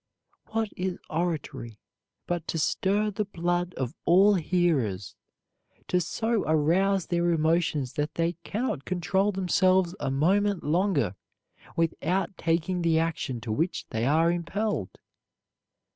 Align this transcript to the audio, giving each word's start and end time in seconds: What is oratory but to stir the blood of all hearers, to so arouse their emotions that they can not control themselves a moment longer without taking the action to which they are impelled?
What 0.47 0.69
is 0.75 0.97
oratory 1.11 1.77
but 2.25 2.47
to 2.47 2.57
stir 2.57 3.11
the 3.11 3.23
blood 3.25 3.75
of 3.75 3.93
all 4.03 4.33
hearers, 4.33 5.15
to 5.89 6.01
so 6.01 6.41
arouse 6.47 7.05
their 7.05 7.29
emotions 7.29 7.93
that 7.93 8.15
they 8.15 8.33
can 8.43 8.63
not 8.65 8.83
control 8.85 9.31
themselves 9.31 9.93
a 9.99 10.09
moment 10.09 10.63
longer 10.63 11.13
without 11.75 12.35
taking 12.35 12.81
the 12.81 12.97
action 12.97 13.39
to 13.41 13.51
which 13.51 13.85
they 13.91 14.05
are 14.05 14.31
impelled? 14.31 14.97